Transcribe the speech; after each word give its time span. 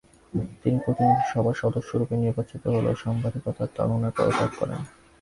তিনি 0.61 0.77
প্রতিনিধি 0.85 1.23
সভার 1.31 1.55
সদস্যরূপে 1.63 2.15
নির্বাচিত 2.17 2.63
হলেও 2.75 2.95
সাংবাদিকতার 3.03 3.73
তাড়নায় 3.75 4.15
পদত্যাগ 4.17 4.51
করেন। 4.59 4.81